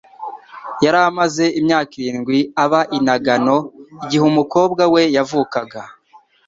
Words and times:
Yari 0.83 0.99
amaze 1.09 1.43
imyaka 1.59 1.91
irindwi 2.01 2.37
aba 2.63 2.81
i 2.97 2.99
Nagano 3.05 3.57
igihe 4.03 4.23
umukobwa 4.31 4.81
we 4.93 5.01
yavukaga. 5.15 5.81